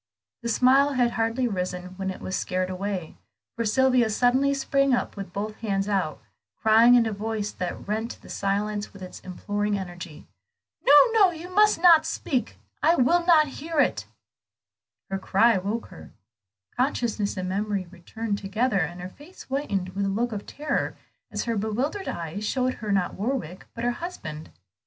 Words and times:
The 0.41 0.49
smile 0.49 0.93
had 0.93 1.11
hardly 1.11 1.47
risen 1.47 1.89
when 1.97 2.09
it 2.09 2.21
was 2.21 2.35
scared 2.35 2.71
away, 2.71 3.17
for 3.55 3.63
Sylvia 3.63 4.09
suddenly 4.09 4.51
sprung 4.51 4.95
up 4.95 5.15
with 5.15 5.31
both 5.31 5.57
hands 5.57 5.87
out, 5.87 6.19
crying 6.59 6.95
in 6.95 7.05
a 7.05 7.13
voice 7.13 7.51
that 7.51 7.87
rent 7.87 8.17
the 8.19 8.27
silence 8.27 8.93
with 8.93 9.03
its 9.03 9.19
imploring 9.19 9.77
energy 9.77 10.27
"No, 10.83 10.93
no, 11.11 11.29
you 11.29 11.53
must 11.53 11.79
not 11.79 12.07
speak! 12.07 12.57
I 12.81 12.95
will 12.95 13.23
not 13.27 13.45
hear 13.59 13.79
you!" 13.79 13.91
Her 15.11 15.17
own 15.17 15.21
cry 15.21 15.59
woke 15.59 15.89
her. 15.89 16.09
Consciousness 16.75 17.37
and 17.37 17.47
memory 17.47 17.85
returned 17.91 18.39
together, 18.39 18.79
and 18.79 19.01
her 19.01 19.09
face 19.09 19.43
whitened 19.43 19.89
with 19.89 20.05
a 20.07 20.09
look 20.09 20.31
of 20.31 20.47
terror, 20.47 20.97
as 21.29 21.43
her 21.43 21.55
bewildered 21.55 22.07
eyes 22.07 22.43
showed 22.43 22.73
her 22.73 22.91
not 22.91 23.13
Warwick, 23.13 23.67
but 23.75 23.83
her 23.83 23.91
husband. 23.91 24.49